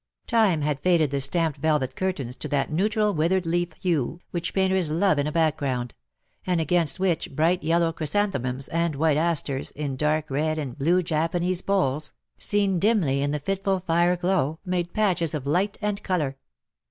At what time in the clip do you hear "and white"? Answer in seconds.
8.69-9.15